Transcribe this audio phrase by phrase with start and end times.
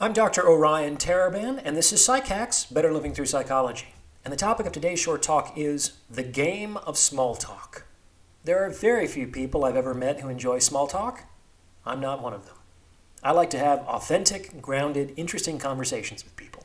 [0.00, 0.48] I'm Dr.
[0.48, 3.88] Orion Taraban, and this is PsycHacks Better Living Through Psychology.
[4.24, 7.84] And the topic of today's short talk is the game of small talk.
[8.44, 11.24] There are very few people I've ever met who enjoy small talk.
[11.84, 12.54] I'm not one of them.
[13.24, 16.64] I like to have authentic, grounded, interesting conversations with people.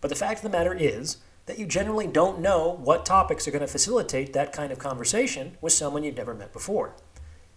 [0.00, 1.16] But the fact of the matter is
[1.46, 5.58] that you generally don't know what topics are going to facilitate that kind of conversation
[5.60, 6.94] with someone you've never met before.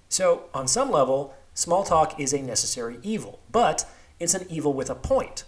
[0.10, 3.86] So, on some level, small talk is a necessary evil, but
[4.20, 5.44] it's an evil with a point.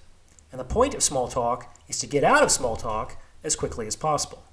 [0.51, 3.87] And the point of small talk is to get out of small talk as quickly
[3.87, 4.43] as possible.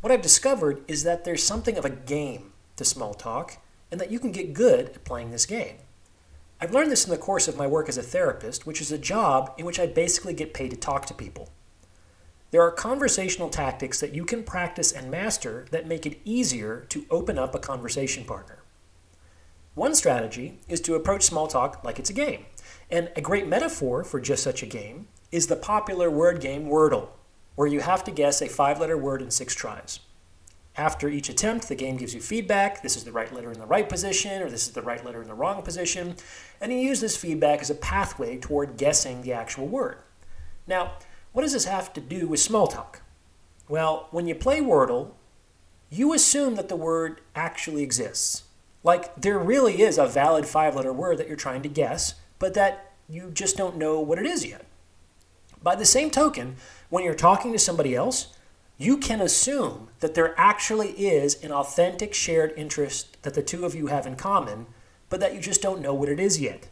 [0.00, 3.58] What I've discovered is that there's something of a game to small talk,
[3.90, 5.76] and that you can get good at playing this game.
[6.60, 8.98] I've learned this in the course of my work as a therapist, which is a
[8.98, 11.50] job in which I basically get paid to talk to people.
[12.50, 17.04] There are conversational tactics that you can practice and master that make it easier to
[17.10, 18.62] open up a conversation partner.
[19.74, 22.46] One strategy is to approach small talk like it's a game.
[22.90, 27.08] And a great metaphor for just such a game is the popular word game Wordle,
[27.54, 30.00] where you have to guess a five letter word in six tries.
[30.76, 32.82] After each attempt, the game gives you feedback.
[32.82, 35.22] This is the right letter in the right position, or this is the right letter
[35.22, 36.16] in the wrong position.
[36.60, 39.98] And you use this feedback as a pathway toward guessing the actual word.
[40.66, 40.98] Now,
[41.32, 43.00] what does this have to do with small talk?
[43.68, 45.12] Well, when you play Wordle,
[45.90, 48.44] you assume that the word actually exists.
[48.82, 52.54] Like, there really is a valid five letter word that you're trying to guess, but
[52.54, 54.64] that you just don't know what it is yet.
[55.62, 56.56] By the same token,
[56.90, 58.34] when you're talking to somebody else,
[58.78, 63.74] you can assume that there actually is an authentic shared interest that the two of
[63.74, 64.66] you have in common,
[65.08, 66.68] but that you just don't know what it is yet.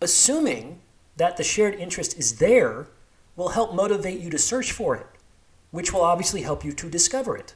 [0.00, 0.80] Assuming
[1.16, 2.88] that the shared interest is there
[3.36, 5.06] will help motivate you to search for it,
[5.70, 7.54] which will obviously help you to discover it.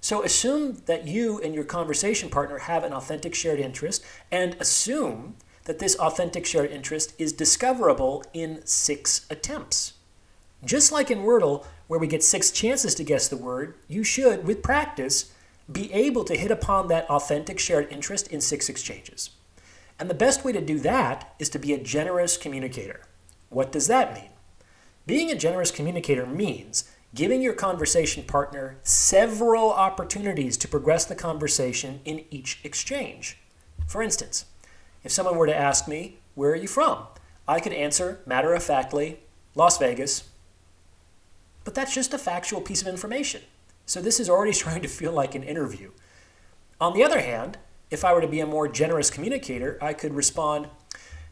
[0.00, 5.36] So assume that you and your conversation partner have an authentic shared interest and assume
[5.64, 9.94] that this authentic shared interest is discoverable in six attempts.
[10.64, 14.46] Just like in Wordle, where we get six chances to guess the word, you should,
[14.46, 15.32] with practice,
[15.70, 19.30] be able to hit upon that authentic shared interest in six exchanges.
[19.98, 23.02] And the best way to do that is to be a generous communicator.
[23.48, 24.30] What does that mean?
[25.06, 32.00] Being a generous communicator means giving your conversation partner several opportunities to progress the conversation
[32.04, 33.38] in each exchange.
[33.86, 34.46] For instance,
[35.04, 37.06] if someone were to ask me, Where are you from?
[37.46, 39.20] I could answer matter of factly,
[39.54, 40.28] Las Vegas.
[41.64, 43.42] But that's just a factual piece of information.
[43.86, 45.90] So this is already starting to feel like an interview.
[46.80, 47.58] On the other hand,
[47.90, 50.68] if I were to be a more generous communicator, I could respond,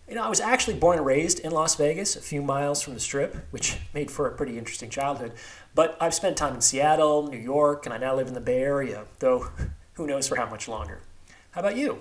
[0.08, 2.94] you know, I was actually born and raised in Las Vegas, a few miles from
[2.94, 5.32] the strip, which made for a pretty interesting childhood.
[5.74, 8.62] But I've spent time in Seattle, New York, and I now live in the Bay
[8.62, 9.48] Area, though
[9.94, 11.00] who knows for how much longer.
[11.52, 12.00] How about you?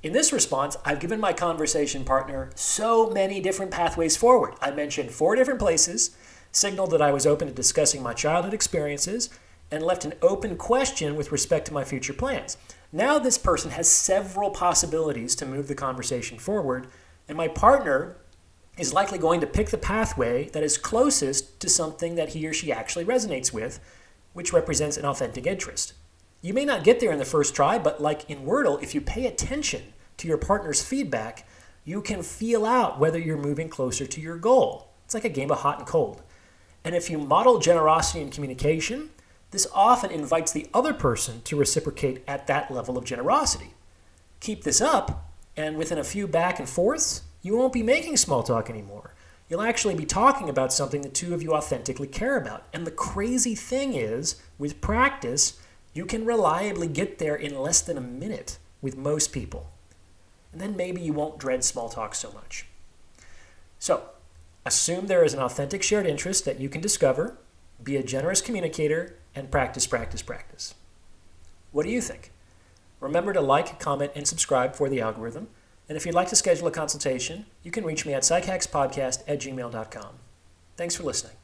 [0.00, 4.54] In this response, I've given my conversation partner so many different pathways forward.
[4.60, 6.16] I mentioned four different places,
[6.52, 9.28] signaled that I was open to discussing my childhood experiences,
[9.72, 12.56] and left an open question with respect to my future plans.
[12.92, 16.86] Now, this person has several possibilities to move the conversation forward,
[17.26, 18.18] and my partner
[18.78, 22.52] is likely going to pick the pathway that is closest to something that he or
[22.52, 23.80] she actually resonates with,
[24.32, 25.94] which represents an authentic interest.
[26.40, 29.00] You may not get there in the first try, but like in Wordle, if you
[29.00, 31.48] pay attention to your partner's feedback,
[31.84, 34.88] you can feel out whether you're moving closer to your goal.
[35.04, 36.22] It's like a game of hot and cold.
[36.84, 39.10] And if you model generosity in communication,
[39.50, 43.74] this often invites the other person to reciprocate at that level of generosity.
[44.40, 48.42] Keep this up, and within a few back and forths, you won't be making small
[48.42, 49.14] talk anymore.
[49.48, 52.66] You'll actually be talking about something the two of you authentically care about.
[52.72, 55.58] And the crazy thing is, with practice,
[55.94, 59.70] you can reliably get there in less than a minute with most people.
[60.52, 62.66] And then maybe you won't dread small talk so much.
[63.78, 64.10] So,
[64.64, 67.38] assume there is an authentic shared interest that you can discover,
[67.82, 70.74] be a generous communicator, and practice, practice, practice.
[71.72, 72.32] What do you think?
[73.00, 75.48] Remember to like, comment, and subscribe for the algorithm.
[75.88, 79.40] And if you'd like to schedule a consultation, you can reach me at psychackspodcast at
[79.40, 80.14] gmail.com.
[80.76, 81.37] Thanks for listening.